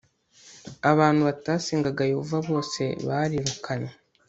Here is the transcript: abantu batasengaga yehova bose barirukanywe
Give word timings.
abantu 0.91 1.21
batasengaga 1.27 2.03
yehova 2.11 2.37
bose 2.49 2.81
barirukanywe 3.07 3.91